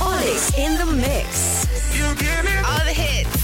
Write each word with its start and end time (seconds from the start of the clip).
Olix 0.00 0.58
in 0.58 0.76
the 0.76 0.84
mix. 0.84 1.66
You 1.96 2.14
get 2.16 2.44
it? 2.44 2.64
All 2.66 2.84
the 2.84 2.92
hits. 2.92 3.43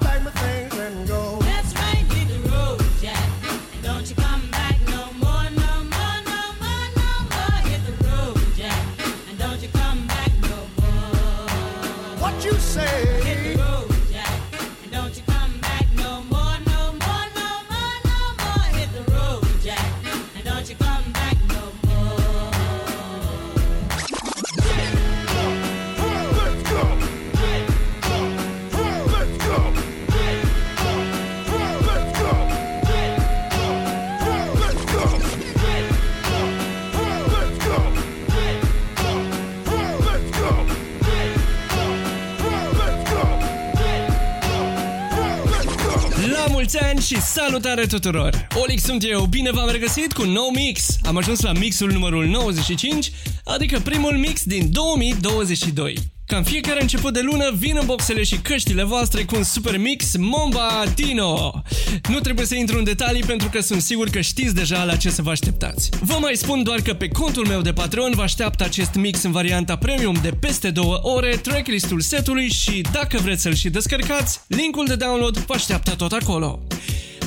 salutare 47.33 47.85
tuturor! 47.85 48.47
Olix 48.61 48.83
sunt 48.83 49.03
eu, 49.09 49.25
bine 49.25 49.51
v-am 49.51 49.69
regăsit 49.69 50.13
cu 50.13 50.21
un 50.21 50.29
nou 50.29 50.49
mix. 50.49 50.97
Am 51.03 51.17
ajuns 51.17 51.41
la 51.41 51.51
mixul 51.51 51.91
numărul 51.91 52.25
95, 52.25 53.11
adică 53.45 53.79
primul 53.79 54.17
mix 54.17 54.43
din 54.43 54.71
2022. 54.71 55.93
Ca 56.25 56.37
în 56.37 56.43
fiecare 56.43 56.81
început 56.81 57.13
de 57.13 57.21
lună, 57.21 57.51
vin 57.57 57.77
în 57.79 57.85
boxele 57.85 58.23
și 58.23 58.37
căștile 58.37 58.83
voastre 58.83 59.23
cu 59.23 59.35
un 59.35 59.43
super 59.43 59.77
mix 59.77 60.17
Momba 60.17 60.83
Dino. 60.95 61.61
Nu 62.09 62.19
trebuie 62.19 62.45
să 62.45 62.55
intru 62.55 62.77
în 62.77 62.83
detalii 62.83 63.23
pentru 63.23 63.49
că 63.49 63.61
sunt 63.61 63.81
sigur 63.81 64.09
că 64.09 64.21
știți 64.21 64.55
deja 64.55 64.83
la 64.83 64.95
ce 64.95 65.09
să 65.09 65.21
vă 65.21 65.29
așteptați. 65.29 65.89
Vă 66.01 66.17
mai 66.21 66.35
spun 66.35 66.63
doar 66.63 66.81
că 66.81 66.93
pe 66.93 67.07
contul 67.07 67.47
meu 67.47 67.61
de 67.61 67.73
Patreon 67.73 68.11
vă 68.15 68.21
așteaptă 68.21 68.63
acest 68.63 68.93
mix 68.93 69.23
în 69.23 69.31
varianta 69.31 69.75
premium 69.75 70.15
de 70.21 70.31
peste 70.39 70.69
2 70.69 70.85
ore, 71.01 71.35
tracklistul 71.35 71.99
setului 71.99 72.49
și 72.49 72.85
dacă 72.91 73.17
vreți 73.17 73.41
să-l 73.41 73.53
și 73.53 73.69
descărcați, 73.69 74.39
linkul 74.47 74.85
de 74.85 74.95
download 74.95 75.37
vă 75.37 75.53
așteaptă 75.53 75.91
tot 75.91 76.11
acolo 76.11 76.59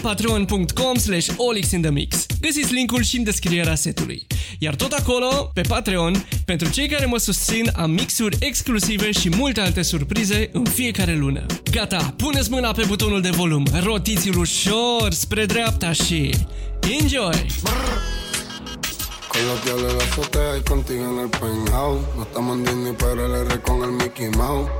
patreon.com 0.05 0.97
slash 0.97 1.29
olixinthemix. 1.37 2.27
Găsiți 2.41 2.73
linkul 2.73 3.03
și 3.03 3.17
în 3.17 3.25
descrierea 3.25 3.75
setului. 3.75 4.27
Iar 4.59 4.75
tot 4.75 4.93
acolo, 4.93 5.51
pe 5.55 5.61
Patreon, 5.69 6.27
pentru 6.45 6.71
cei 6.71 6.89
care 6.89 7.05
mă 7.07 7.19
susțin, 7.19 7.71
am 7.77 7.91
mixuri 7.91 8.37
exclusive 8.41 9.11
și 9.11 9.29
multe 9.37 9.61
alte 9.61 9.83
surprize 9.83 10.51
în 10.53 10.65
fiecare 10.65 11.17
lună. 11.17 11.47
Gata, 11.71 12.15
puneți 12.17 12.51
mâna 12.51 12.73
pe 12.73 12.85
butonul 12.87 13.21
de 13.21 13.31
volum, 13.31 13.67
rotiți-l 13.83 14.39
ușor 14.39 15.13
spre 15.13 15.45
dreapta 15.47 15.93
și... 15.93 16.35
Enjoy! 17.01 17.47
Con 19.29 19.43
los 19.51 19.63
diablos 19.65 19.91
en 19.91 19.97
la 19.97 20.05
azotea 20.11 20.57
y 20.61 20.63
contigo 20.73 21.05
en 21.13 21.19
el 21.25 21.31
penthouse. 21.41 22.03
No 22.17 22.23
estamos 22.29 22.57
en 22.57 22.63
Disney, 22.65 22.95
pero 23.03 23.19
el 23.27 23.35
R 23.47 23.61
con 23.67 23.83
el 23.87 23.93
Mickey 24.01 24.29
Mouse. 24.37 24.71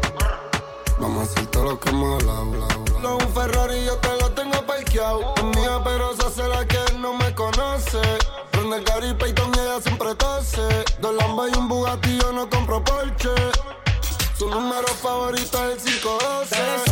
Vamos 0.99 1.29
a 1.29 1.31
hacer 1.31 1.47
todo 1.49 1.65
lo 1.65 1.81
que 1.81 1.89
hemos 1.91 2.23
hablado. 2.23 2.47
bla, 2.47 2.67
bla. 2.67 3.01
No, 3.01 3.17
un 3.17 3.29
Ferrari 3.35 3.85
yo 3.85 3.97
te 3.99 4.09
lo 4.21 4.31
tengo 4.31 4.65
parqueado. 4.67 5.35
Es 5.37 5.45
mía, 5.45 5.81
pero 5.85 6.15
se 6.17 6.27
hace 6.27 6.49
la 6.49 6.65
que 6.67 6.79
no 6.99 7.15
me 7.15 7.35
conoce. 7.35 8.01
Prende 8.51 8.77
el 8.79 8.85
Gary 8.85 9.15
Payton 9.15 9.53
y 9.55 9.59
ella 9.59 9.81
siempre 9.81 10.15
tose. 10.15 10.85
Dos 11.01 11.15
Lambas 11.15 11.51
y 11.55 11.59
un 11.59 11.69
Bugatti 11.69 12.19
yo 12.19 12.33
no 12.33 12.49
compro 12.49 12.83
Porsche. 12.83 13.31
Su 14.39 14.49
número 14.49 14.89
favorito 14.89 15.59
es 15.71 15.85
el 15.87 16.01
512. 16.01 16.84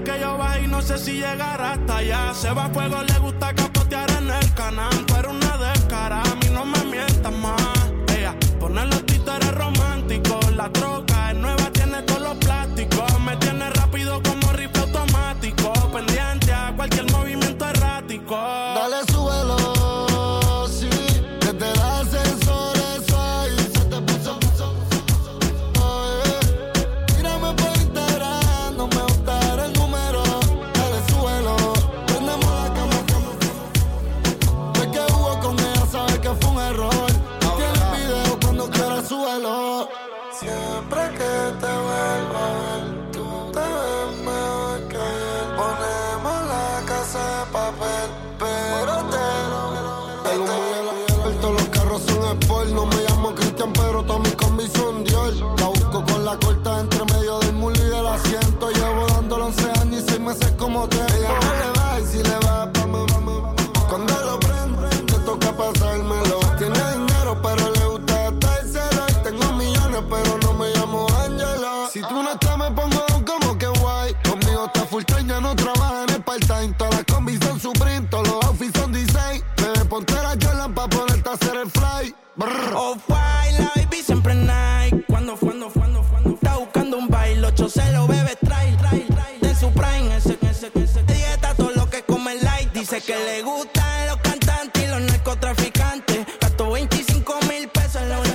Que 0.00 0.20
yo 0.20 0.38
baje 0.38 0.62
y 0.62 0.68
no 0.68 0.80
sé 0.80 0.96
si 0.98 1.12
llegará 1.12 1.72
hasta 1.72 1.98
allá. 1.98 2.34
Se 2.34 2.50
va 2.50 2.64
a 2.66 2.68
fuego, 2.70 3.02
le 3.02 3.18
gusta 3.18 3.48
capotear 3.48 3.61
le 93.42 93.50
gustan 93.50 94.06
los 94.06 94.16
cantantes 94.18 94.84
y 94.84 94.86
los 94.86 95.00
narcotraficantes. 95.00 96.26
Gastó 96.40 96.70
25 96.70 97.40
mil 97.48 97.68
pesos 97.68 98.02
en 98.02 98.08
los 98.08 98.28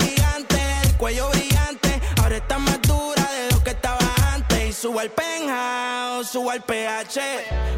gigante, 0.00 0.56
el 0.84 0.96
cuello 0.96 1.28
brillante. 1.30 2.00
Ahora 2.20 2.36
está 2.36 2.58
más 2.58 2.80
dura 2.82 3.28
de 3.30 3.54
lo 3.54 3.62
que 3.62 3.70
estaba 3.70 3.98
antes. 4.32 4.68
Y 4.68 4.72
subo 4.72 5.00
al 5.00 5.10
penthouse, 5.10 6.28
subo 6.28 6.50
al 6.50 6.62
PH. 6.62 7.20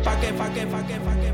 Pa' 0.04 0.20
que, 0.20 0.32
pa' 0.32 0.52
que, 0.52 0.66
pa' 0.66 0.86
que, 0.86 0.94
pa' 0.94 1.14
que, 1.14 1.25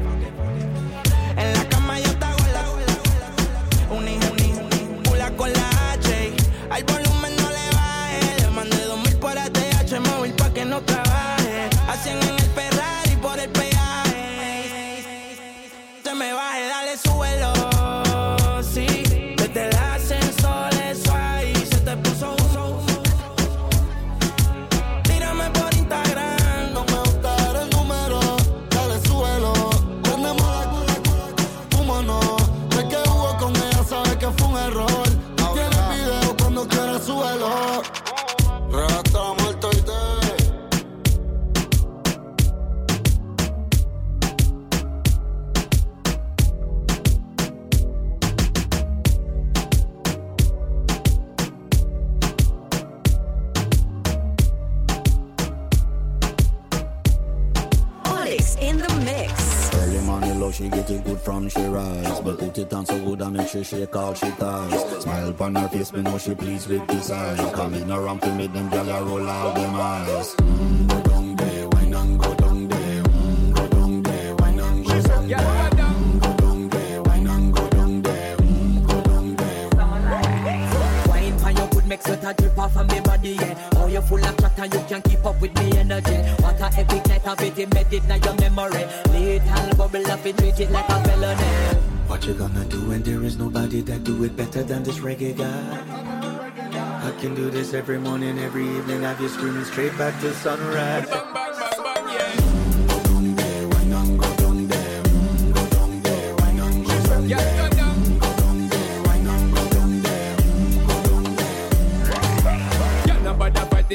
face, 66.02 66.12
know 66.12 66.18
she 66.18 66.34
pleased 66.34 66.68
with 66.68 66.86
this 66.86 67.10
eye. 67.10 67.52
Coming 67.52 67.90
around 67.90 68.20
to 68.22 68.34
make 68.34 68.52
them 68.52 68.70
gyal 68.70 69.06
roll 69.06 69.28
out 69.28 69.54
them 69.54 69.74
eyes. 69.74 70.34
Go 70.34 71.02
down 71.02 71.36
there, 71.36 71.68
wine 71.68 71.94
and 71.94 72.18
go 72.18 72.34
down 72.34 72.68
there. 72.68 73.02
Mm, 73.02 73.54
go 73.54 73.68
down 73.68 74.02
there, 74.02 74.34
wine 74.36 74.58
and 74.58 74.84
go 74.84 74.94
down 74.94 75.22
there. 75.22 75.62
Make 81.88 82.00
sweat 82.00 82.24
a 82.24 82.32
drip 82.32 82.58
off 82.58 82.74
of 82.78 82.90
me 82.90 83.00
body, 83.00 83.30
yeah. 83.32 83.68
Oh, 83.76 83.86
you 83.86 84.00
full 84.00 84.24
of 84.24 84.34
chatter, 84.38 84.64
you 84.64 84.82
can't 84.88 85.04
keep 85.04 85.22
up 85.26 85.38
with 85.42 85.54
me 85.58 85.76
energy. 85.76 86.16
What 86.40 86.58
a 86.58 86.70
epic 86.78 87.06
night 87.06 87.26
of 87.26 87.38
it, 87.42 87.58
embedded 87.58 88.04
in 88.08 88.22
your 88.22 88.34
memory. 88.36 88.86
Little 89.10 89.76
bubble 89.76 90.10
up, 90.10 90.24
it 90.24 90.38
treat 90.38 90.60
it 90.60 90.70
like 90.70 90.88
a 90.88 91.04
felony. 91.04 91.91
What 92.12 92.26
you 92.26 92.34
gonna 92.34 92.66
do 92.66 92.78
when 92.90 93.02
there 93.02 93.24
is 93.24 93.38
nobody 93.38 93.80
that 93.80 94.04
do 94.04 94.22
it 94.24 94.36
better 94.36 94.62
than 94.62 94.82
this 94.82 94.98
reggae 94.98 95.34
guy? 95.34 97.08
I 97.08 97.10
can 97.22 97.34
do 97.34 97.48
this 97.48 97.72
every 97.72 97.98
morning, 97.98 98.38
every 98.38 98.68
evening. 98.68 99.00
Have 99.00 99.18
you 99.18 99.30
screaming 99.30 99.64
straight 99.64 99.96
back 99.96 100.20
to 100.20 100.34
sunrise. 100.34 101.08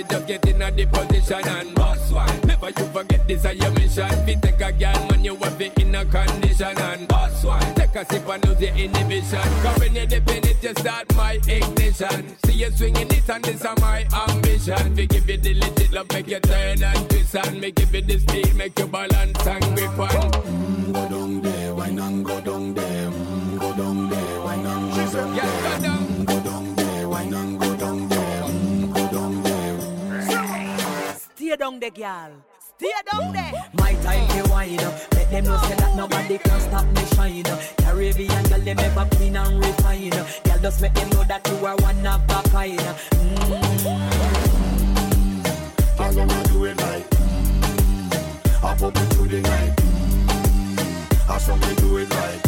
Just 0.09 0.27
get 0.27 0.45
in 0.47 0.61
a 0.61 0.65
and 0.67 1.75
boss 1.75 2.11
one. 2.11 2.36
Never 2.59 2.69
you 2.81 2.87
forget 2.91 3.27
this 3.27 3.45
is 3.45 3.55
your 3.61 3.71
mission. 3.71 4.09
Fi 4.25 4.33
take 4.35 4.61
a 4.61 4.71
girl, 4.71 5.07
man, 5.09 5.23
you 5.23 5.35
have 5.35 5.61
it 5.61 5.77
in 5.79 5.93
a 5.95 6.03
condition 6.05 6.77
and 6.77 7.07
boss 7.07 7.43
one. 7.43 7.73
Take 7.75 7.95
a 7.95 8.05
sip 8.05 8.27
and 8.27 8.45
lose 8.45 8.59
your 8.61 8.73
inhibition. 8.75 9.39
Cause 9.63 9.79
when 9.79 9.95
you 9.95 10.05
dip 10.07 10.27
in 10.29 10.43
it, 10.47 10.63
you 10.63 10.69
start 10.75 11.15
my 11.15 11.33
ignition. 11.47 12.35
See 12.45 12.53
you 12.53 12.71
swinging 12.71 13.11
it 13.11 13.29
and 13.29 13.43
this 13.43 13.63
is 13.63 13.79
my 13.81 14.05
ambition. 14.27 14.95
We 14.95 15.05
give 15.05 15.29
you 15.29 15.37
the 15.37 15.53
legit 15.53 15.91
love, 15.93 16.11
make 16.11 16.27
you 16.27 16.39
turn 16.39 16.81
and 16.83 17.09
twist 17.09 17.35
and 17.35 17.61
me 17.61 17.71
give 17.71 17.93
you 17.93 18.01
the 18.01 18.19
speed, 18.19 18.55
make 18.55 18.77
you 18.79 18.87
balance 18.87 19.47
and 19.47 19.63
grip 19.77 19.99
on. 19.99 20.09
Mm, 20.31 20.93
Go 20.93 21.09
down 21.09 21.41
there, 21.41 21.75
wine 21.75 21.99
and 21.99 22.25
go 22.25 22.41
down 22.41 22.73
there. 22.73 23.09
Mm, 23.11 23.59
Go 23.59 23.73
down 23.75 24.09
there, 24.09 24.41
wine 24.41 24.65
and 24.65 24.91
go 24.95 25.11
down 25.13 25.35
Yeah, 25.35 25.45
there. 25.45 25.77
go 25.77 25.83
down. 25.83 26.07
Mm, 26.07 26.25
Go 26.25 26.39
down 26.39 26.75
there, 26.75 27.09
wine 27.09 27.33
and 27.33 27.59
go 27.59 27.75
down 27.77 28.09
there. 28.09 28.43
Mm, 28.43 28.93
Go 28.95 29.11
down 29.11 29.43
there. 29.43 31.15
Stay 31.35 31.55
down 31.55 31.79
there, 31.79 31.89
girl. 31.91 32.31
Stay 32.77 32.91
down 33.11 33.33
there. 33.33 33.53
My 33.73 33.93
time 34.03 34.27
to 34.27 34.51
wine 34.51 34.79
up. 34.81 34.93
Let 35.13 35.31
them 35.31 35.45
know 35.45 35.57
say 35.57 35.75
that 35.75 35.95
nobody 35.95 36.37
can 36.37 36.59
stop 36.61 36.85
me 36.85 37.05
shine. 37.15 37.43
Caribbean 37.77 38.43
girl, 38.43 38.59
them 38.59 38.79
ever 38.79 39.07
clean 39.15 39.35
and 39.35 39.59
refine. 39.59 40.09
Girl, 40.11 40.59
just 40.61 40.81
make 40.81 40.93
them 40.93 41.09
know 41.09 41.23
that 41.23 41.47
you 41.49 41.65
are 41.65 41.75
one 41.77 42.05
of 42.05 42.21
a 42.29 42.49
kind. 42.49 42.79
I 45.99 46.11
wanna 46.15 46.43
do 46.49 46.65
it 46.65 46.77
like 46.77 47.09
mm, 47.09 48.63
I 48.63 48.75
pop 48.77 48.95
it 48.95 49.13
through 49.13 49.27
the 49.27 49.41
night 49.41 49.75
mm, 49.75 51.29
I 51.29 51.37
saw 51.39 51.55
me 51.55 51.75
do 51.75 51.97
it 51.97 52.09
like 52.09 52.46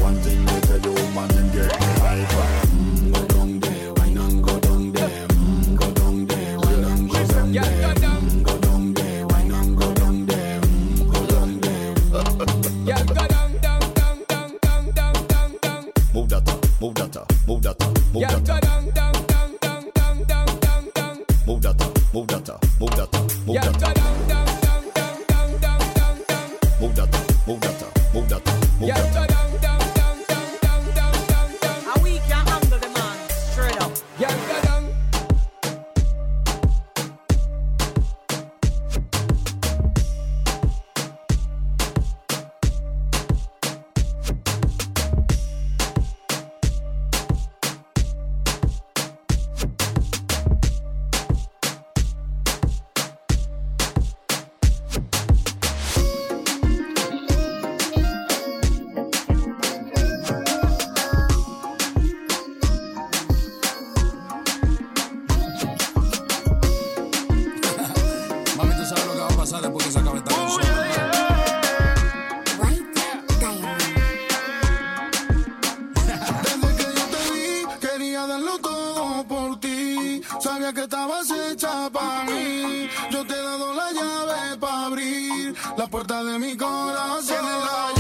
Sabía 80.40 80.72
que 80.72 80.82
estabas 80.82 81.30
hecha 81.32 81.90
para 81.90 82.24
mí. 82.24 82.90
Yo 83.12 83.26
te 83.26 83.34
he 83.34 83.44
dado 83.44 83.74
la 83.74 83.92
llave 83.92 84.58
para 84.58 84.86
abrir 84.86 85.56
la 85.78 85.88
puerta 85.88 86.24
de 86.24 86.40
mi 86.40 86.56
corazón. 86.56 87.99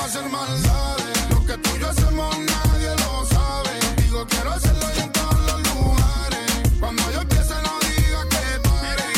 vamos 0.00 0.16
a 0.16 0.18
hacer 0.18 0.30
maldades. 0.30 1.30
Lo 1.30 1.46
que 1.46 1.58
tú 1.58 1.70
y 1.76 1.80
yo 1.80 1.88
hacemos 1.90 2.38
nadie 2.38 2.90
lo 2.96 3.26
sabe. 3.26 3.70
Digo, 4.02 4.26
quiero 4.26 4.50
hacerlo 4.52 4.86
en 4.96 5.12
todos 5.12 5.40
los 5.46 5.74
lugares. 5.74 6.50
Cuando 6.80 7.02
yo 7.12 7.20
empiece 7.20 7.54
no 7.66 7.78
diga 7.84 8.22
que 8.32 8.60
pare. 8.66 9.08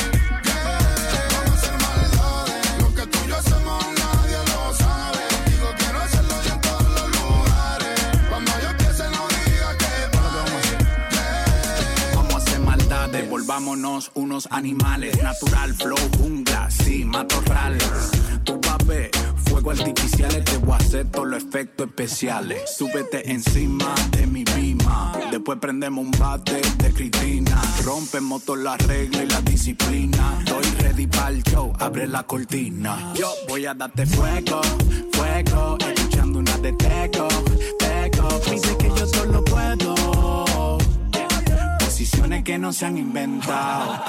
Vamos 1.34 1.50
a 1.50 1.54
hacer 1.54 1.76
maldades. 1.86 2.80
Lo 2.80 2.94
que 2.94 3.06
tú 3.06 3.18
y 3.24 3.28
yo 3.28 3.36
hacemos 3.36 3.84
nadie 4.02 4.38
lo 4.50 4.74
sabe. 4.74 5.24
Digo, 5.50 5.68
quiero 5.78 5.98
hacerlo 6.00 6.34
en 6.52 6.60
todos 6.60 6.90
los 6.96 7.08
lugares. 7.20 8.00
Cuando 8.28 8.52
yo 8.62 8.70
empiece 8.70 9.04
no 9.10 9.22
diga 9.38 9.70
que 9.82 9.94
pare. 10.16 10.66
Vamos 12.16 12.34
a 12.34 12.38
hacer 12.38 12.60
maldades. 12.60 13.30
Volvámonos 13.30 14.10
unos 14.14 14.48
animales. 14.50 15.22
Natural, 15.22 15.74
flow, 15.74 16.10
jungla, 16.18 16.70
sí, 16.70 17.04
matorrales. 17.04 18.10
Tu 18.44 18.60
papel 18.60 19.10
Fuego 19.52 19.70
artificiales, 19.70 20.44
te 20.44 20.56
voy 20.56 20.72
a 20.72 20.76
hacer 20.76 21.10
todos 21.10 21.28
los 21.28 21.44
efectos 21.44 21.88
especiales. 21.88 22.74
Súbete 22.74 23.30
encima 23.30 23.94
de 24.12 24.26
mi 24.26 24.44
bima. 24.44 25.12
Después 25.30 25.58
prendemos 25.58 26.06
un 26.06 26.10
bate 26.12 26.62
de 26.78 26.90
Cristina. 26.90 27.60
Rompemos 27.84 28.46
todas 28.46 28.62
las 28.62 28.86
reglas 28.86 29.24
y 29.24 29.26
la 29.26 29.42
disciplina. 29.42 30.38
Estoy 30.38 30.64
ready 30.78 31.06
para 31.06 31.28
el 31.28 31.42
show, 31.42 31.70
abre 31.78 32.08
la 32.08 32.22
cortina. 32.22 33.12
Yo 33.14 33.30
voy 33.46 33.66
a 33.66 33.74
darte 33.74 34.06
fuego, 34.06 34.62
fuego. 35.12 35.76
Escuchando 35.80 36.38
una 36.38 36.56
de 36.56 36.72
teco, 36.72 37.28
teco. 37.78 38.28
Dice 38.50 38.74
que 38.78 38.88
yo 38.88 39.06
solo 39.06 39.44
puedo. 39.44 40.78
Posiciones 41.78 42.42
que 42.42 42.56
no 42.56 42.72
se 42.72 42.86
han 42.86 42.96
inventado. 42.96 44.00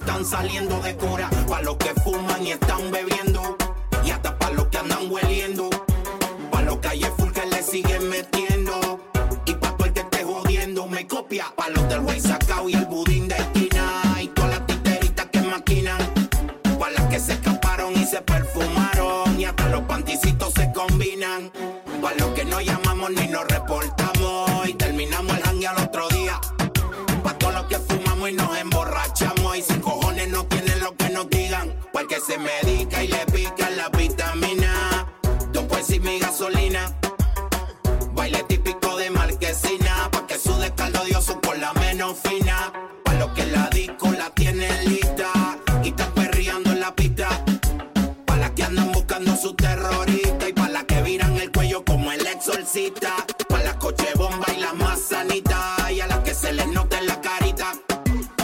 están 0.00 0.24
saliendo 0.24 0.80
de 0.80 0.96
cora, 0.96 1.28
para 1.48 1.62
los 1.62 1.76
que 1.76 1.92
fuman 2.02 2.46
y 2.46 2.52
están 2.52 2.90
bebiendo. 2.90 3.19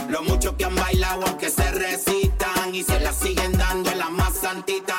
Lo 0.09 0.23
mucho 0.23 0.55
que 0.55 0.65
han 0.65 0.75
bailado 0.75 1.23
aunque 1.27 1.49
se 1.49 1.69
resistan. 1.71 2.73
Y 2.73 2.83
se 2.83 2.99
la 2.99 3.11
siguen 3.11 3.57
dando 3.57 3.91
en 3.91 3.99
la 3.99 4.09
más 4.09 4.33
santita. 4.37 4.95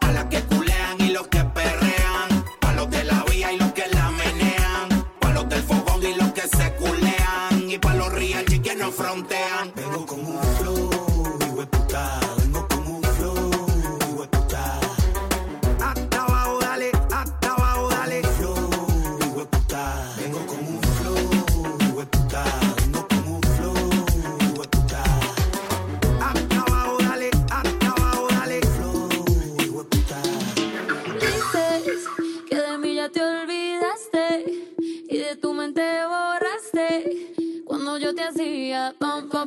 A 0.00 0.12
las 0.12 0.26
que 0.26 0.42
culean 0.42 1.00
y 1.00 1.10
los 1.10 1.26
que 1.28 1.42
perrean. 1.44 2.44
Pa' 2.60 2.72
los 2.74 2.90
de 2.90 3.04
la 3.04 3.24
vía 3.24 3.52
y 3.52 3.58
los 3.58 3.72
que 3.72 3.86
la 3.92 4.10
menean. 4.10 5.06
Pa' 5.20 5.32
los 5.32 5.48
del 5.48 5.62
fogón 5.62 6.02
y 6.02 6.14
los 6.14 6.32
que 6.32 6.42
se 6.42 6.72
culean. 6.74 7.70
Y 7.70 7.78
pa' 7.78 7.94
los 7.94 8.12
real 8.12 8.44
que 8.44 8.74
no 8.74 8.90
frontean. 8.90 9.72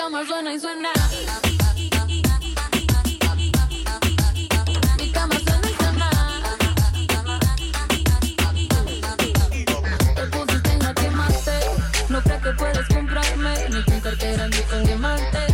cama 0.00 0.24
suena 0.26 0.54
y 0.54 0.58
suena. 0.58 0.88
Mi 4.96 5.10
cama 5.12 5.34
suena 5.44 5.68
y 5.68 5.74
suena. 5.74 6.10
Te 10.14 10.22
pusiste 10.28 10.72
en 10.72 10.80
jaque 10.80 11.10
mate, 11.10 11.60
No 12.08 12.22
crees 12.22 12.42
que 12.42 12.52
puedes 12.52 12.86
comprarme 12.88 13.68
Ni 13.68 13.82
con 13.84 14.00
cartera 14.00 14.48
ni 14.48 14.62
con 14.62 14.84
diamantes 14.84 15.49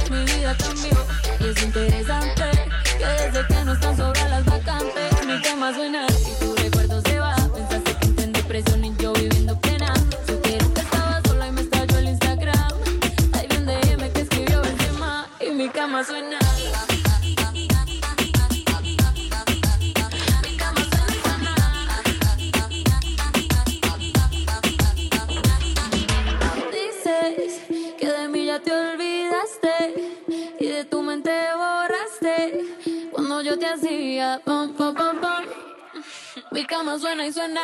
suena 36.99 37.27
y 37.27 37.33
suena. 37.33 37.63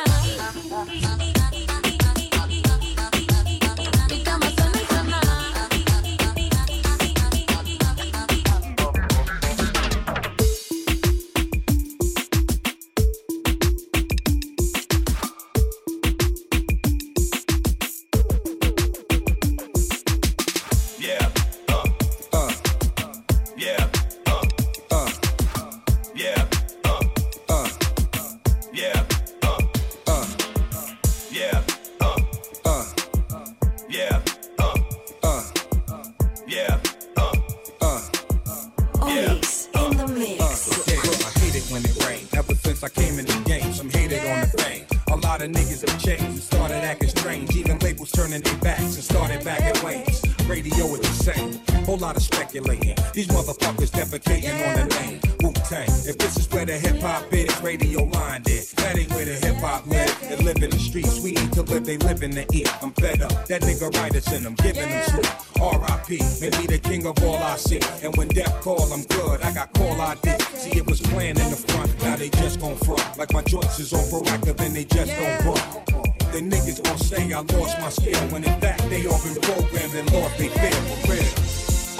Turning 48.23 48.39
their 48.39 48.57
backs 48.59 48.95
and 48.95 49.03
started 49.03 49.43
back 49.43 49.59
at 49.59 49.83
ways. 49.83 50.21
Radio 50.47 50.85
is 50.95 51.01
the 51.01 51.33
same. 51.33 51.83
Whole 51.83 51.97
lot 51.97 52.15
of 52.15 52.23
speculating. 52.23 52.95
These 53.11 53.27
motherfuckers 53.27 53.91
defecating 53.91 54.55
on 54.65 54.79
the 54.79 54.95
name. 54.95 55.19
Wu 55.41 55.51
Tang. 55.67 55.89
If 56.07 56.17
this 56.19 56.37
is 56.37 56.49
where 56.49 56.65
the 56.65 56.71
hip 56.71 57.01
hop 57.01 57.33
is, 57.33 57.53
radio 57.61 58.09
is. 58.47 58.71
That 58.71 58.97
ain't 58.97 59.11
where 59.11 59.25
the 59.25 59.33
hip 59.33 59.57
hop 59.57 59.85
live. 59.87 60.17
They 60.21 60.37
live 60.37 60.55
in 60.63 60.69
the 60.69 60.79
streets. 60.79 61.19
We 61.19 61.31
eat 61.31 61.51
to 61.51 61.63
live, 61.63 61.85
they 61.85 61.97
live 61.97 62.23
in 62.23 62.31
the 62.31 62.47
ear. 62.53 62.67
I'm 62.81 62.93
fed 62.93 63.21
up. 63.23 63.45
That 63.47 63.61
nigga 63.63 63.93
writers 63.97 64.31
in 64.31 64.43
them, 64.43 64.55
giving 64.55 64.87
them 64.87 65.03
sleep. 65.09 65.61
R.I.P. 65.61 66.21
Maybe 66.39 66.65
the 66.65 66.79
king 66.79 67.05
of 67.05 67.21
all 67.25 67.35
I 67.35 67.57
see. 67.57 67.81
And 68.03 68.15
when 68.15 68.29
death 68.29 68.61
call, 68.61 68.93
I'm 68.93 69.03
good. 69.03 69.41
I 69.41 69.51
got 69.51 69.73
call 69.73 69.99
ID. 69.99 70.39
See, 70.55 70.77
it 70.77 70.85
was 70.85 71.01
planned 71.01 71.39
in 71.39 71.49
the 71.49 71.57
front. 71.57 71.91
Now 72.01 72.15
they 72.15 72.29
just 72.29 72.61
gon' 72.61 72.77
front. 72.77 73.03
Like 73.17 73.33
my 73.33 73.41
joints 73.41 73.81
is 73.81 73.91
on 73.91 73.99
Proactiv 74.07 74.57
and 74.61 74.73
they 74.73 74.85
just 74.85 75.11
don't 75.11 75.43
run. 75.43 76.12
The 76.33 76.39
niggas 76.41 76.81
gon' 76.83 76.97
say 76.97 77.31
I 77.31 77.41
lost 77.41 77.79
my 77.79 77.89
skill 77.89 78.19
when 78.33 78.43
in 78.43 78.59
fact 78.59 78.89
they 78.89 79.05
all 79.05 79.21
been 79.21 79.39
programmed 79.39 79.93
and 79.93 80.11
lost 80.13 80.35
they 80.39 80.47
feel 80.47 80.81
for 80.81 81.11
real. 81.13 81.33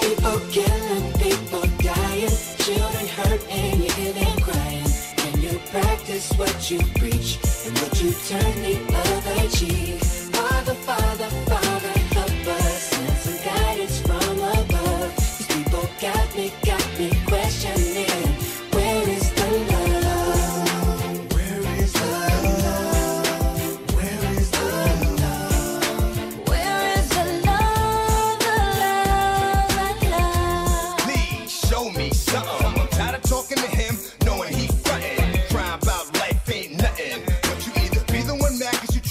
People 0.02 0.40
killing, 0.50 1.12
people 1.22 1.62
dying, 1.78 2.34
children 2.58 3.06
hurt 3.14 3.40
and 3.48 3.84
you 3.84 3.90
hear 3.92 4.12
them 4.12 4.36
crying. 4.40 4.90
Can 5.18 5.40
you 5.40 5.56
practice 5.70 6.32
what 6.32 6.68
you 6.68 6.80
preach 6.98 7.38
and 7.64 7.78
what 7.78 8.02
you 8.02 8.10
turn 8.26 8.54
the 8.66 8.74
other 9.06 9.48
cheek? 9.50 10.02
Father, 10.34 10.74
Father, 10.82 11.30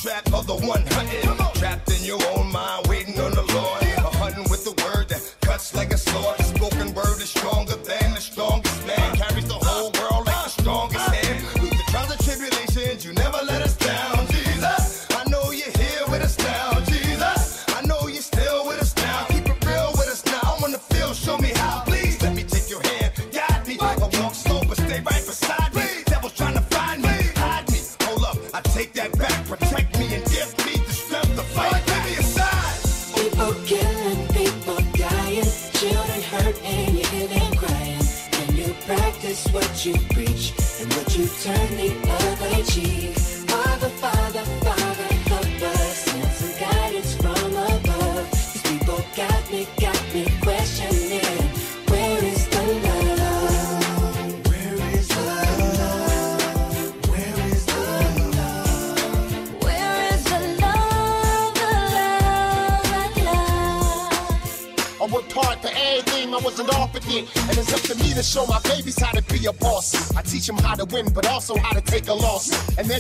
trap 0.04 0.34
of 0.34 0.46
the 0.46 0.54
one 0.68 0.84
hunting. 0.88 1.43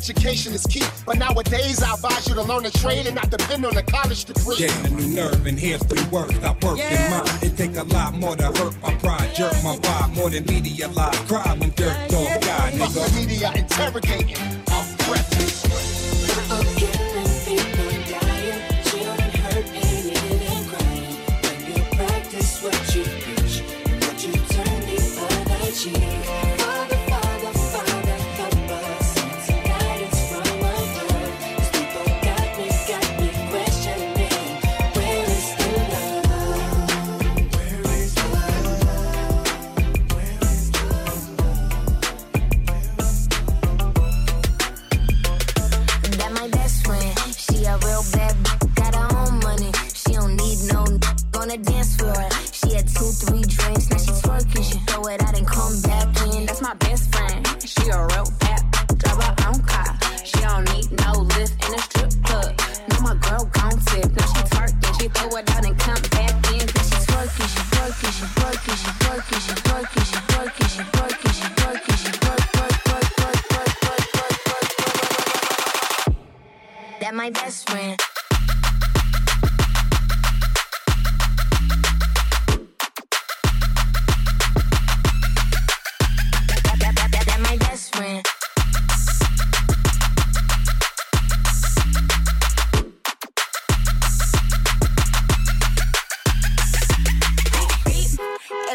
Education 0.03 0.51
is 0.51 0.65
key, 0.65 0.83
but 1.05 1.17
nowadays 1.17 1.81
I 1.81 1.93
advise 1.93 2.27
you 2.27 2.35
to 2.35 2.41
learn 2.41 2.65
a 2.65 2.71
trade 2.71 3.05
and 3.05 3.15
not 3.15 3.29
depend 3.29 3.65
on 3.65 3.77
a 3.77 3.83
college 3.83 4.25
degree. 4.25 4.57
Getting 4.57 4.85
a 4.85 4.89
new 4.97 5.15
nerve 5.15 5.45
and 5.45 5.57
here's 5.57 5.79
the 5.79 5.95
work. 6.11 6.29
I 6.43 6.51
work 6.65 6.77
yeah. 6.77 7.05
in 7.05 7.11
mine. 7.11 7.39
It 7.41 7.55
take 7.55 7.77
a 7.77 7.83
lot 7.83 8.13
more 8.13 8.35
to 8.35 8.51
hurt 8.51 8.75
my 8.81 8.93
pride. 8.95 9.33
Jerk 9.33 9.53
my 9.63 9.77
vibe 9.77 10.13
more 10.13 10.29
than 10.29 10.43
media 10.45 10.89
lie. 10.89 11.15
Cry 11.29 11.55
when 11.57 11.69
dirt 11.69 12.09
dog 12.09 12.25
yeah. 12.25 12.37
die, 12.39 12.71
nigga. 12.71 12.93
Fuck 12.93 13.11
the 13.11 13.15
media 13.15 13.53
interrogating. 13.55 14.35
Off 14.73 15.07
breath. 15.07 16.12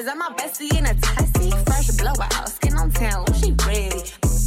I'm 0.06 0.18
my 0.18 0.28
bestie 0.36 0.70
in 0.78 0.86
a 0.86 0.94
taxi, 0.94 1.50
Fresh 1.66 1.88
blowout, 1.96 2.48
skin 2.48 2.76
on 2.76 2.90
town, 2.92 3.24
she 3.34 3.50
ready. 3.66 3.98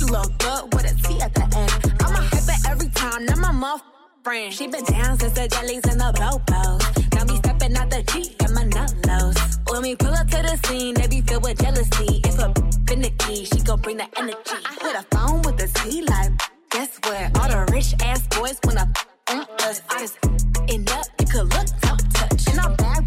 Look 0.10 0.38
good 0.40 0.74
with 0.74 0.88
a 0.88 0.96
T 1.04 1.20
at 1.20 1.34
the 1.34 1.44
end. 1.44 2.02
I'm 2.02 2.16
a 2.16 2.22
hyper 2.22 2.70
every 2.70 2.88
time, 2.90 3.26
now 3.26 3.36
my 3.36 3.52
mouth 3.52 3.82
friend. 4.24 4.54
She 4.54 4.68
been 4.68 4.86
down 4.86 5.20
since 5.20 5.34
the 5.34 5.50
jellies 5.50 5.84
and 5.92 6.00
the 6.00 6.14
bobos. 6.16 7.16
Now 7.16 7.26
me 7.26 7.36
stepping 7.36 7.76
out 7.76 7.90
the 7.90 8.02
Jeep 8.04 8.42
and 8.42 8.54
my 8.54 8.64
nullos. 8.64 9.60
When 9.70 9.82
we 9.82 9.96
pull 9.98 10.14
up 10.14 10.28
to 10.30 10.42
the 10.42 10.58
scene, 10.68 10.94
they 10.94 11.08
be 11.08 11.20
filled 11.20 11.44
with 11.44 11.60
jealousy. 11.60 12.22
If 12.24 12.40
a 12.40 12.54
finicky, 12.88 13.44
she 13.44 13.60
gon' 13.60 13.82
bring 13.82 13.98
the 13.98 14.08
energy. 14.18 14.38
I 14.46 14.74
hit 14.82 14.96
a 14.96 15.04
phone 15.14 15.42
with 15.42 15.62
a 15.62 15.68
T 15.68 16.02
like, 16.04 16.32
guess 16.70 16.98
what? 17.04 17.38
All 17.38 17.50
the 17.50 17.72
rich 17.74 17.94
ass 18.02 18.26
boys 18.28 18.58
wanna 18.64 18.88
us. 19.28 19.82
I 19.90 20.00
just 20.00 20.18
end 20.70 20.90
up, 20.92 21.06
you 21.20 21.26
could 21.26 21.48
look, 21.54 21.68
don't 21.82 22.14
touch. 22.14 22.48
And 22.48 22.60
I'm 22.60 22.76
back, 22.76 23.04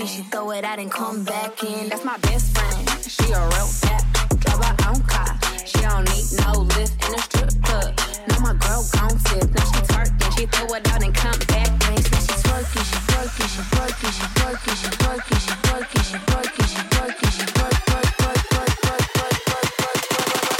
in. 0.00 0.06
She 0.06 0.22
throw 0.22 0.50
it 0.50 0.64
out 0.64 0.78
and 0.78 0.90
come 0.90 1.24
back 1.24 1.62
in. 1.62 1.88
That's 1.88 2.04
my 2.04 2.18
best 2.18 2.56
friend. 2.56 2.88
She 3.02 3.32
a 3.32 3.40
real 3.40 3.66
fat. 3.66 4.04
Drive 4.40 4.64
her 4.64 4.76
own 4.90 5.02
car. 5.02 5.38
She 5.64 5.78
don't 5.80 6.04
need 6.10 6.26
no 6.44 6.52
lift 6.76 6.94
in 7.06 7.14
a 7.14 7.18
strip 7.18 7.50
club. 7.62 7.98
Now 8.28 8.38
my 8.40 8.54
girl 8.54 8.84
gon' 8.92 9.18
tip. 9.26 9.50
Now 9.50 9.64
she 9.64 9.80
twerking. 9.90 10.38
She 10.38 10.46
throw 10.46 10.74
it 10.76 10.88
out 10.92 11.02
and 11.02 11.14
come 11.14 11.38
back 11.48 11.68
in. 11.68 11.94
Now 11.94 12.20
she 12.26 12.34
twerking. 12.44 12.84
She 12.90 12.98
twerking. 13.08 13.48
She 13.54 13.62
twerking. 13.72 14.12
She 14.16 14.26
twerking. 14.36 14.76
She 14.80 14.90
twerking. 15.00 15.38
She 15.44 15.54
twerking. 15.66 16.04
She 16.08 16.16
twerking. 16.28 16.66
She 16.68 16.80
twerking. 16.92 17.30
She 17.36 17.44
twerk 17.56 17.76
twerk 17.88 18.08
twerk 18.18 18.40
twerk 18.50 18.72
twerk 18.84 19.04
twerk 19.14 19.36
twerk 19.48 20.00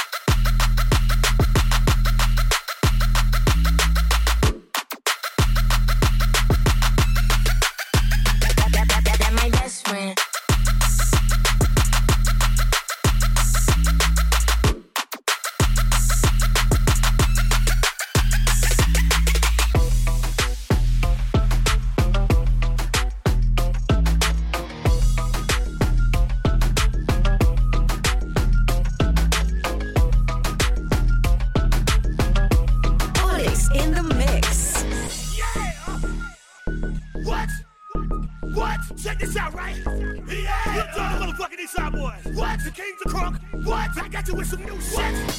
with 44.44 44.50
some 44.50 44.62
new 44.66 44.80
shit. 44.80 45.33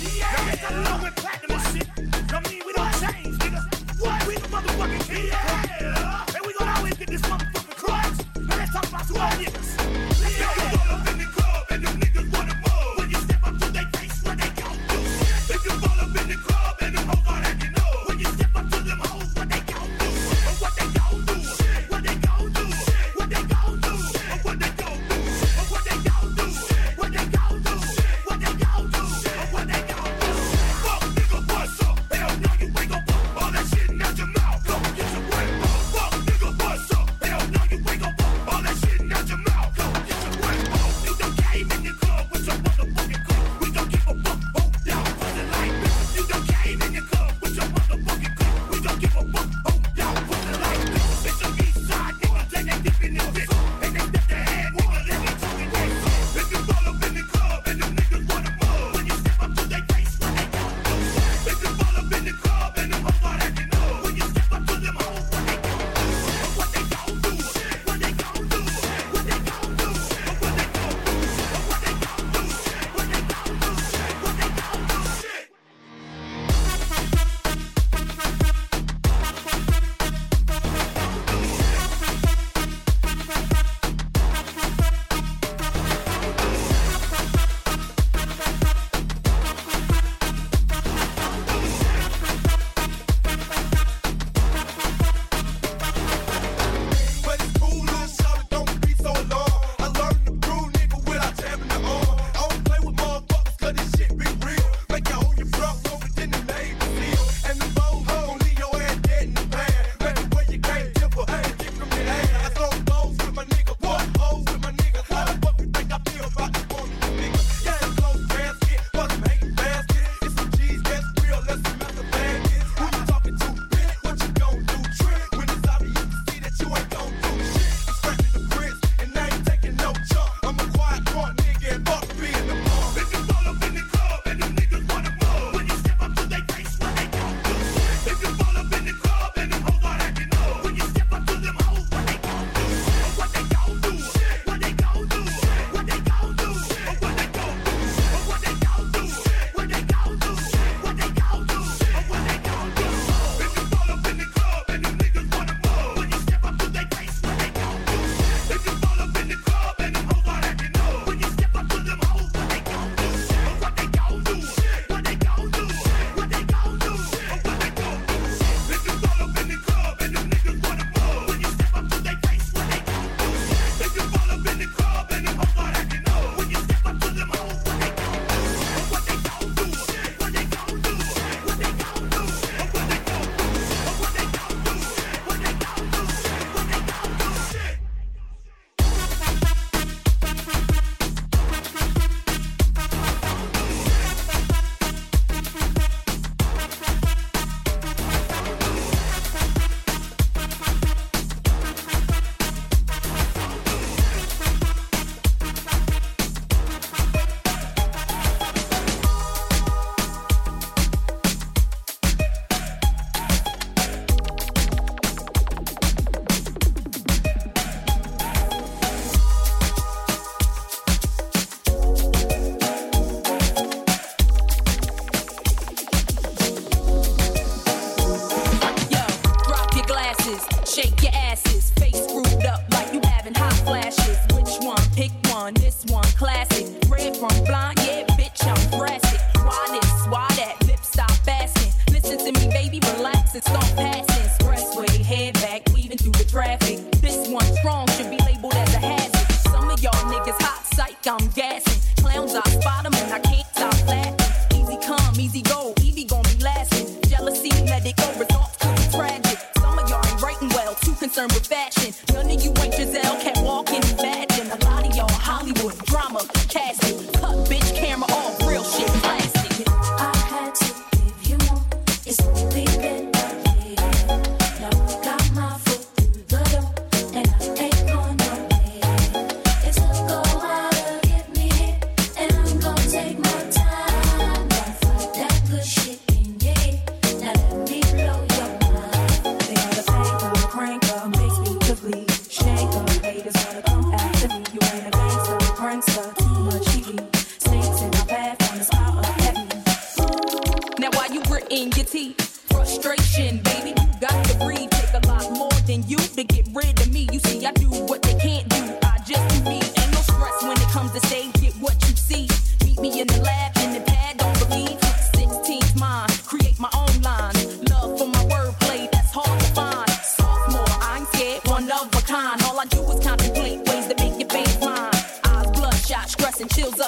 and 326.46 326.52
chills 326.54 326.85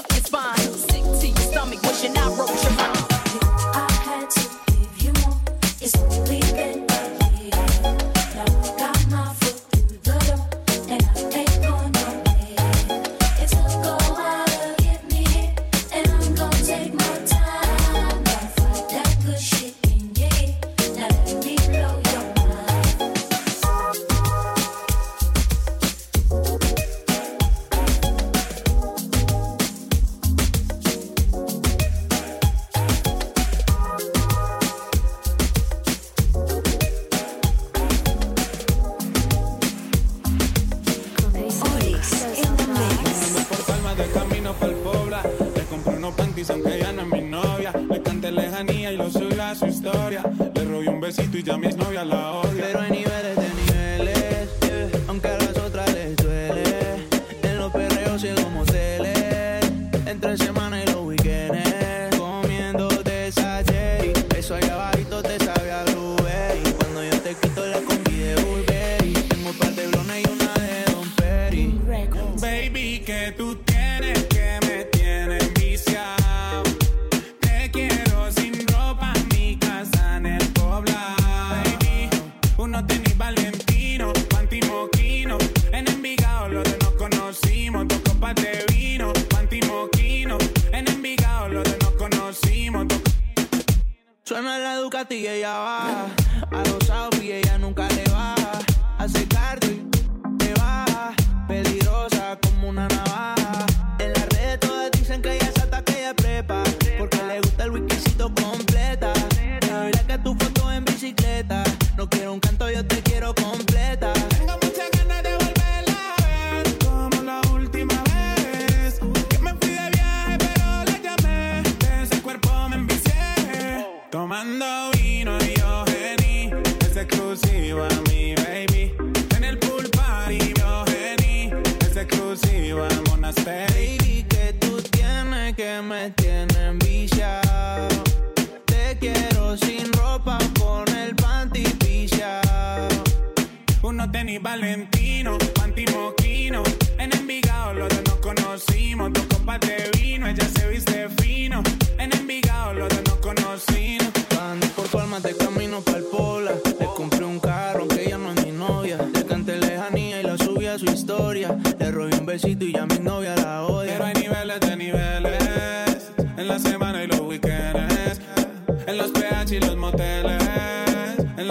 Y 94.98 95.28
ella 95.28 95.60
va 95.60 96.06
a 96.52 96.64
los 96.66 96.90
Alpi, 96.90 97.32
ella 97.32 97.60
no 97.60 97.67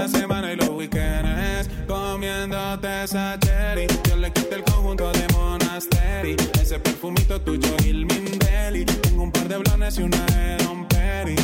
la 0.07 0.21
semana 0.21 0.53
y 0.53 0.57
los 0.57 0.69
weekends 0.69 1.69
comiéndote 1.89 3.05
esa 3.05 3.37
cherry. 3.41 3.87
Yo 4.09 4.17
le 4.17 4.31
quité 4.31 4.57
el 4.57 4.63
conjunto 4.63 5.11
de 5.13 5.27
Monastery, 5.35 6.37
ese 6.61 6.79
perfumito 6.79 7.41
tuyo 7.41 7.69
Gilmin 7.83 8.39
Belly. 8.39 8.85
Tengo 8.85 9.25
un 9.25 9.33
par 9.33 9.49
de 9.49 9.57
blones 9.59 9.99
y 9.99 10.03
una 10.03 10.25
de 10.27 10.65
Don 10.65 10.87
Perry. 10.87 11.37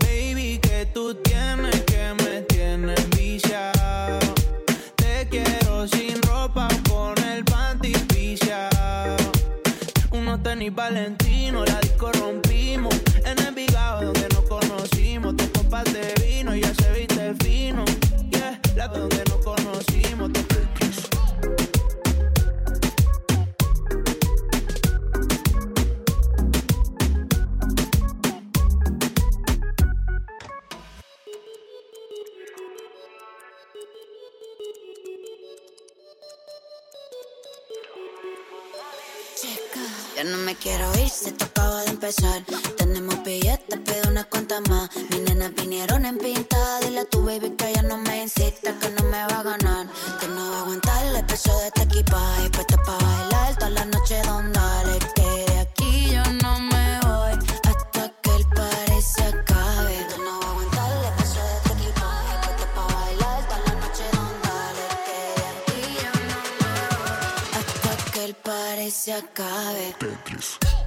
Baby, 0.00 0.58
que 0.58 0.86
tú 0.94 1.14
tienes 1.22 1.80
que 1.82 2.14
me 2.24 2.42
tienes 2.42 3.10
viciado. 3.10 4.18
Te 4.96 5.28
quiero 5.28 5.86
sin 5.88 6.20
ropa 6.22 6.68
con 6.88 7.14
el 7.24 7.44
panty 7.44 7.92
viciado. 8.14 9.16
Unos 10.12 10.42
tenis 10.42 10.74
valentines 10.74 11.21
sabe 18.92 19.00
dónde 19.00 19.24
nos 19.28 19.44
conocimos. 19.44 20.30
Ya 40.16 40.24
no 40.24 40.36
me 40.38 40.54
quiero 40.54 40.84
ir, 40.98 41.08
se 41.08 41.32
te 41.32 41.44
acaba 41.44 41.82
de 41.82 41.90
empezar. 41.90 42.44
Billetes, 43.24 43.78
pido 43.80 44.08
unas 44.08 44.26
cuantas 44.26 44.60
más. 44.68 44.90
Mis 45.10 45.20
nenas 45.20 45.54
vinieron 45.54 46.04
en 46.04 46.18
pinta. 46.18 46.56
Dile 46.80 47.00
a 47.00 47.04
tu 47.04 47.24
baby 47.24 47.50
que 47.50 47.68
ella 47.70 47.82
no 47.82 47.96
me 47.98 48.22
insista, 48.22 48.74
que 48.80 48.90
no 48.90 49.04
me 49.04 49.24
va 49.26 49.40
a 49.40 49.42
ganar. 49.44 49.86
Que 50.18 50.26
no 50.26 50.50
va 50.50 50.58
a 50.58 50.60
aguantar 50.62 51.06
el 51.06 51.24
peso 51.24 51.56
de 51.60 51.66
este 51.68 51.82
equipaje. 51.82 52.50
Puesta 52.50 52.76
pa' 52.82 52.98
bailar 52.98 53.54
toda 53.54 53.70
la 53.70 53.84
noche 53.84 54.20
donde 54.26 54.58
dale. 54.58 54.98
Que 55.14 55.52
de 55.52 55.58
aquí 55.60 56.10
yo 56.10 56.22
no 56.42 56.58
me 56.58 57.00
voy 57.02 57.38
hasta 57.62 58.08
que 58.22 58.30
el 58.34 58.44
party 58.48 59.02
se 59.02 59.22
acabe. 59.22 60.06
Que 60.08 60.18
no 60.18 60.40
va 60.40 60.46
a 60.46 60.50
aguantar 60.50 60.92
el 60.92 61.14
peso 61.18 61.40
de 61.44 61.56
este 61.56 61.72
equipaje. 61.74 62.32
Puesta 62.42 62.66
pa' 62.74 62.86
bailar 62.94 63.48
toda 63.48 63.60
la 63.66 63.74
noche 63.82 64.04
donde 64.16 64.48
dale. 64.48 64.86
Que 65.06 65.18
de 65.38 65.46
aquí 65.54 65.80
yo 66.02 66.12
no 66.30 66.38
me 66.58 66.74
voy 66.98 67.14
hasta 67.54 67.92
que 68.12 68.24
el 68.24 68.34
party 68.34 68.90
se 68.90 69.12
acabe. 69.12 69.94
Hasta 69.94 70.81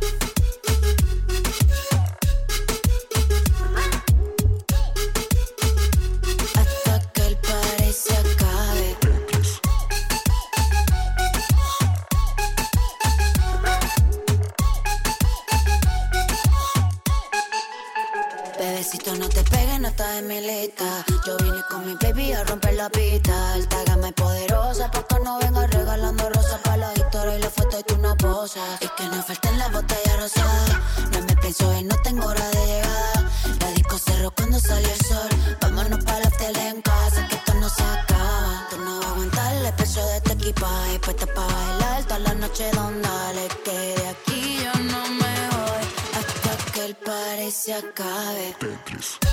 a 22.36 22.44
romper 22.44 22.74
la 22.74 22.90
pista. 22.90 23.54
Alta 23.54 23.84
gama 23.86 24.10
y 24.10 24.12
poderosa, 24.12 24.92
pa' 24.92 25.04
que 25.08 25.20
no 25.24 25.40
venga 25.40 25.68
regalando 25.68 26.30
rosas 26.30 26.60
para 26.64 26.78
la 26.78 26.94
historia 26.94 27.38
y 27.38 27.42
la 27.42 27.50
foto 27.50 27.80
y 27.80 27.84
tú 27.84 27.98
no 27.98 28.16
posas. 28.18 28.82
Y 28.82 28.88
que 28.98 29.04
no 29.04 29.24
falten 29.24 29.58
las 29.60 29.72
botellas 29.72 30.20
rosadas. 30.20 30.80
No 31.12 31.22
me 31.28 31.36
pienso 31.38 31.74
y 31.80 31.84
no 31.84 31.96
tengo 32.02 32.28
hora 32.28 32.48
de 32.50 32.66
llegada. 32.66 33.32
La 33.60 33.72
disco 33.72 33.98
cerró 33.98 34.32
cuando 34.32 34.60
salió 34.60 34.90
el 34.90 35.06
sol. 35.06 35.30
Vámonos 35.62 36.04
para 36.04 36.20
la 36.20 36.32
tele 36.32 36.68
en 36.70 36.82
casa, 36.82 37.28
que 37.28 37.36
esto 37.36 37.54
no 37.56 37.70
se 37.70 37.84
acaba. 37.84 38.68
Tú 38.70 38.78
no 38.78 38.98
vas 39.00 39.06
a 39.06 39.10
aguantar 39.12 39.56
el 39.56 39.74
peso 39.74 40.06
de 40.08 40.18
este 40.18 40.34
equipaje. 40.34 41.00
Puesta 41.00 41.26
pa' 41.28 41.48
bailar 41.48 42.04
toda 42.04 42.20
la 42.20 42.34
noche 42.34 42.72
donde 42.74 43.08
dale. 43.08 43.48
Que 43.64 43.78
de 44.00 44.08
aquí 44.14 44.58
yo 44.64 44.74
no 44.92 45.02
me 45.22 45.36
voy 45.56 45.84
hasta 46.18 46.72
que 46.72 46.86
el 46.86 46.96
party 46.96 47.52
se 47.52 47.74
acabe. 47.74 48.56
Hasta 49.00 49.25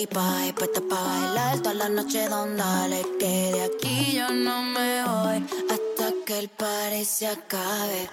equipaje. 0.00 0.52
Puesta 0.54 0.80
pa' 0.80 1.02
bailar 1.02 1.58
toda 1.58 1.74
la 1.74 1.88
noche 1.88 2.28
donde 2.28 2.56
dale. 2.56 3.02
Que 3.18 3.52
de 3.52 3.62
aquí 3.64 4.12
yo 4.16 4.28
no 4.30 4.62
me 4.62 5.04
voy 5.04 5.46
hasta 5.70 6.12
que 6.24 6.38
el 6.38 6.48
party 6.48 7.04
se 7.04 7.26
acabe. 7.26 8.08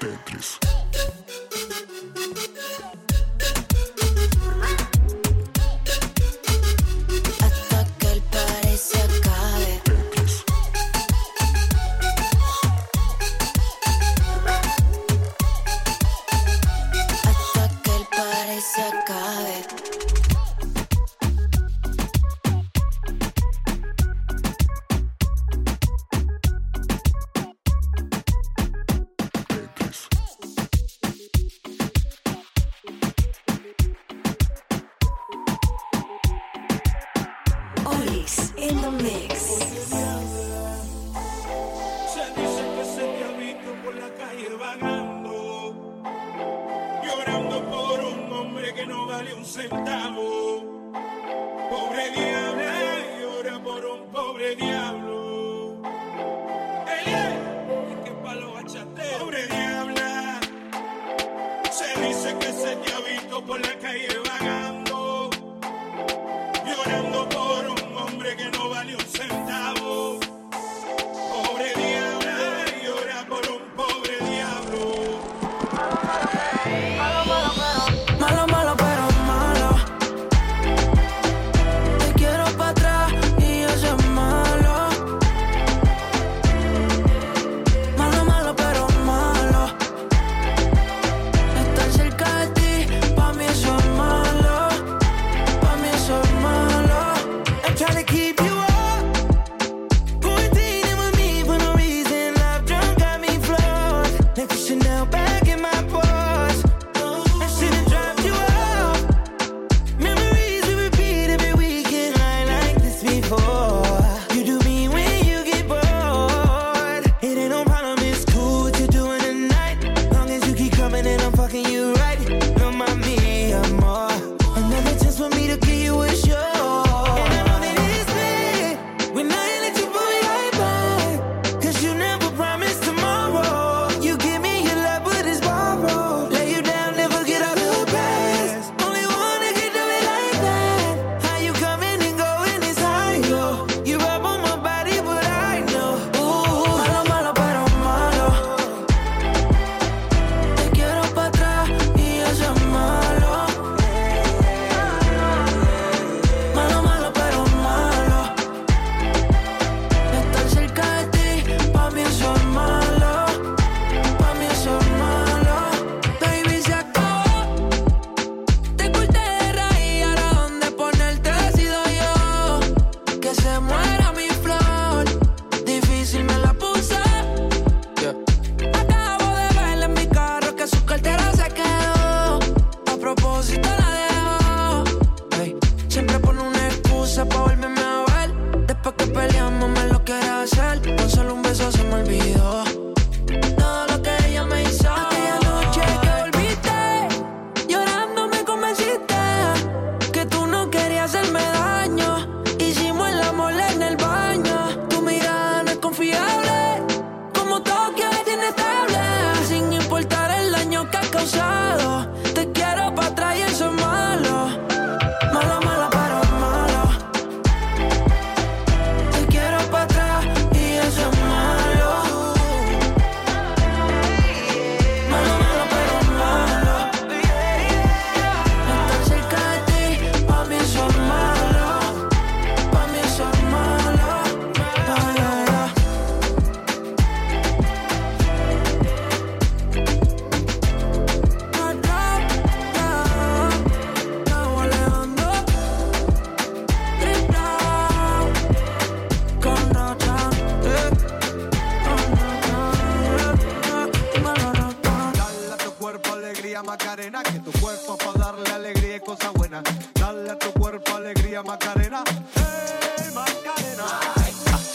Macarena. 261.77 262.03
Hey, 262.33 263.13
Macarena. 263.13 263.87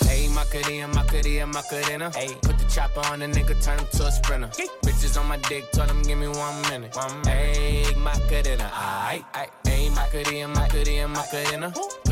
Hey, 0.07 0.28
Macarena, 0.28 0.88
Macarena, 0.88 1.46
Macarena. 1.46 2.11
Hey, 2.14 2.34
put 2.42 2.59
the 2.59 2.64
chopper 2.66 3.00
on 3.11 3.18
the 3.18 3.26
nigga, 3.26 3.61
turn 3.62 3.78
him 3.78 3.86
to 3.92 4.07
a 4.07 4.12
sprinter. 4.12 4.48
Bitches 4.84 5.18
on 5.20 5.26
my 5.26 5.36
dick, 5.48 5.70
tell 5.72 5.88
him 5.88 6.03
give 6.03 6.18
me 6.18 6.28
one 6.28 6.62
minute. 6.70 6.94
One 6.94 7.20
minute. 7.22 7.57
Hey, 7.57 7.94
Macarena, 7.96 8.70
aight, 8.72 9.24
aight. 9.34 9.50
Hey, 9.66 9.88
Macarena, 9.90 10.48
Macarena, 10.48 11.09
Macarena. 11.09 11.70
Put 11.70 12.05
the 12.05 12.12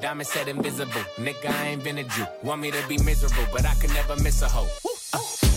Diamond 0.00 0.26
said 0.26 0.48
invisible. 0.48 1.02
Nigga, 1.16 1.50
I 1.50 1.68
ain't 1.68 1.82
been 1.82 1.98
a 1.98 2.04
Jew. 2.04 2.26
Want 2.42 2.60
me 2.60 2.70
to 2.70 2.88
be 2.88 2.98
miserable, 2.98 3.46
but 3.52 3.66
I 3.66 3.74
can 3.74 3.92
never 3.92 4.16
miss 4.22 4.42
a 4.42 4.48
hoe. 4.48 4.68
I 5.12 5.49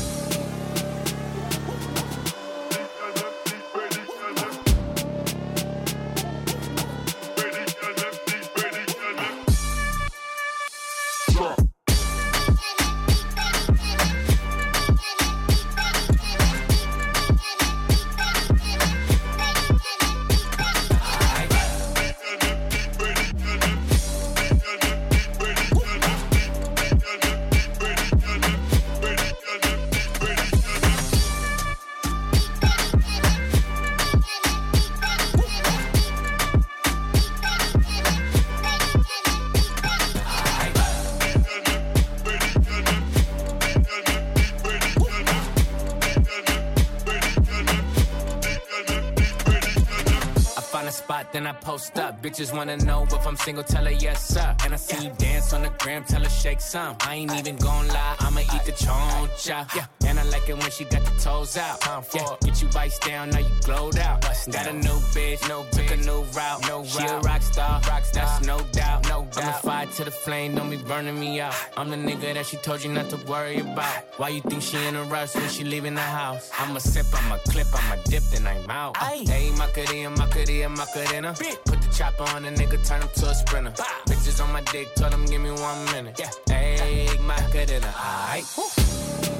up. 51.95 52.21
Bitches 52.21 52.53
wanna 52.53 52.77
know 52.77 53.03
if 53.03 53.27
I'm 53.27 53.35
single, 53.37 53.63
tell 53.63 53.85
her 53.85 53.91
yes, 53.91 54.25
sir. 54.27 54.55
And 54.63 54.73
I 54.73 54.77
see 54.77 55.05
you 55.05 55.11
dance 55.17 55.53
on 55.53 55.63
the 55.63 55.69
gram, 55.79 56.03
tell 56.03 56.23
her 56.23 56.29
shake 56.29 56.61
some. 56.61 56.95
I 57.01 57.15
ain't 57.15 57.33
even 57.33 57.55
gon' 57.57 57.87
lie, 57.87 58.15
I'ma 58.19 58.41
eat 58.41 58.65
the 58.65 58.71
choncha. 58.71 59.67
Yeah, 59.75 59.85
and 60.13 60.19
I 60.19 60.29
like 60.31 60.47
it 60.47 60.57
when 60.57 60.69
she 60.69 60.83
got 60.85 61.03
the 61.03 61.19
toes 61.19 61.57
out. 61.57 61.81
time 61.81 62.03
Yeah, 62.13 62.35
get 62.41 62.61
you 62.61 62.67
vice 62.69 62.99
down, 62.99 63.31
now 63.31 63.39
you 63.39 63.55
glowed 63.63 63.97
out. 63.97 64.21
Got 64.21 64.67
a 64.67 64.73
new 64.73 64.99
bitch, 65.15 65.47
no 65.49 65.65
took 65.71 65.89
a 65.89 65.97
new 65.97 66.21
route. 66.37 66.67
No 66.67 66.83
she 66.83 67.03
a 67.03 67.19
rock 67.19 67.41
star, 67.41 67.81
rock 67.87 68.05
star, 68.05 68.25
that's 68.25 68.45
no 68.45 68.59
doubt. 68.71 69.09
No 69.09 69.27
doubt. 69.31 69.37
I'm 69.37 69.49
a 69.49 69.53
fire 69.53 69.87
to 69.87 70.03
the 70.03 70.11
flame, 70.11 70.55
don't 70.55 70.69
be 70.69 70.77
burning 70.77 71.19
me 71.19 71.41
out. 71.41 71.55
I'm 71.75 71.89
the 71.89 71.95
nigga 71.95 72.33
that 72.35 72.45
she 72.45 72.57
told 72.57 72.83
you 72.83 72.91
not 72.91 73.09
to 73.09 73.17
worry 73.25 73.59
about. 73.59 74.05
Why 74.17 74.29
you 74.29 74.41
think 74.41 74.61
she 74.61 74.77
in 74.85 74.95
a 74.95 75.03
rush 75.03 75.33
when 75.35 75.49
she 75.49 75.63
leaving 75.63 75.95
the 75.95 76.01
house? 76.01 76.51
I'ma 76.59 76.77
sip, 76.79 77.07
I'ma 77.13 77.37
clip, 77.49 77.67
I'ma 77.73 77.95
dip, 78.05 78.23
then 78.31 78.45
I'm 78.45 78.69
out. 78.69 78.97
Hey, 78.97 79.51
Macarena, 79.57 80.11
Macarena, 80.11 80.69
Macarena. 80.69 81.33
Put 81.65 81.81
the 81.81 81.89
chopper 81.91 82.23
on 82.35 82.45
a 82.45 82.51
nigga, 82.51 82.87
turn 82.87 83.01
him 83.01 83.09
to 83.15 83.29
a 83.29 83.35
sprinter. 83.35 83.71
Bitches 84.05 84.43
on 84.43 84.53
my 84.53 84.61
dick, 84.61 84.93
tell 84.95 85.09
them 85.09 85.25
give 85.25 85.41
me 85.41 85.51
one 85.51 85.85
minute. 85.85 86.19
Yeah, 86.19 86.29
hey, 86.47 87.09
Macarena, 87.25 87.87
aight. 87.87 89.32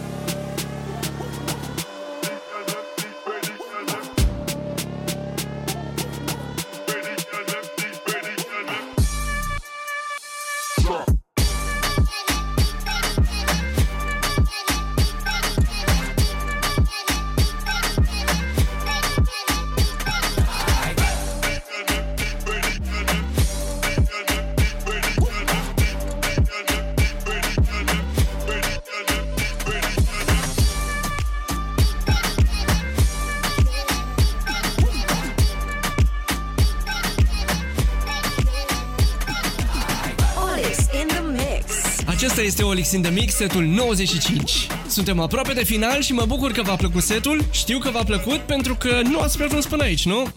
Acesta 42.24 42.42
este 42.42 42.64
Olix 42.64 42.92
in 42.92 43.02
the 43.02 43.12
Mix, 43.12 43.34
setul 43.34 43.64
95. 43.64 44.68
Suntem 44.88 45.20
aproape 45.20 45.54
de 45.54 45.64
final 45.64 46.02
și 46.02 46.14
mă 46.14 46.26
bucur 46.28 46.52
că 46.52 46.62
v-a 46.62 46.76
plăcut 46.76 47.02
setul. 47.02 47.46
Știu 47.52 47.78
că 47.78 47.90
v-a 47.90 48.04
plăcut 48.04 48.38
pentru 48.40 48.76
că 48.76 49.02
nu 49.04 49.20
ați 49.20 49.36
prea 49.36 49.48
ajuns 49.48 49.66
până 49.66 49.84
aici, 49.84 50.06
nu? 50.06 50.28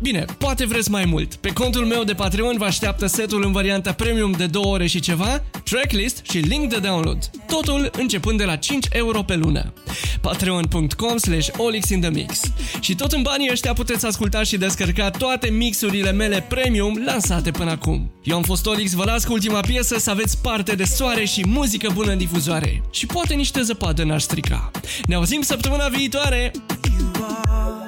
Bine, 0.00 0.24
poate 0.38 0.66
vreți 0.66 0.90
mai 0.90 1.04
mult. 1.04 1.34
Pe 1.34 1.52
contul 1.52 1.84
meu 1.84 2.04
de 2.04 2.14
Patreon 2.14 2.56
vă 2.58 2.64
așteaptă 2.64 3.06
setul 3.06 3.44
în 3.44 3.52
varianta 3.52 3.92
premium 3.92 4.30
de 4.30 4.46
2 4.46 4.62
ore 4.64 4.86
și 4.86 5.00
ceva, 5.00 5.42
tracklist 5.64 6.20
și 6.30 6.38
link 6.38 6.68
de 6.70 6.78
download. 6.78 7.30
Totul 7.46 7.90
începând 7.98 8.38
de 8.38 8.44
la 8.44 8.56
5 8.56 8.86
euro 8.90 9.22
pe 9.22 9.34
lună. 9.34 9.72
patreon.com 10.26 11.16
slash 11.16 11.48
olixinthemix 11.56 12.40
Și 12.80 12.94
tot 12.94 13.12
în 13.12 13.22
banii 13.22 13.48
ăștia 13.50 13.72
puteți 13.72 14.06
asculta 14.06 14.42
și 14.42 14.56
descărca 14.56 15.10
toate 15.10 15.50
mixurile 15.50 16.12
mele 16.12 16.44
premium 16.48 17.02
lansate 17.04 17.50
până 17.50 17.70
acum. 17.70 18.10
Eu 18.22 18.36
am 18.36 18.42
fost 18.42 18.66
Olix, 18.66 18.92
vă 18.92 19.04
las 19.04 19.24
cu 19.24 19.32
ultima 19.32 19.60
piesă 19.60 19.98
să 19.98 20.10
aveți 20.10 20.38
parte 20.42 20.74
de 20.74 20.84
soare 20.84 21.24
și 21.24 21.46
muzică 21.46 21.90
bună 21.94 22.10
în 22.10 22.18
difuzoare. 22.18 22.82
Și 22.90 23.06
poate 23.06 23.34
niște 23.34 23.62
zăpadă 23.62 24.04
n-ar 24.04 24.20
strica. 24.20 24.70
Ne 25.06 25.14
auzim 25.14 25.42
săptămâna 25.42 25.88
viitoare! 25.88 26.50
You 26.98 27.24
are 27.44 27.85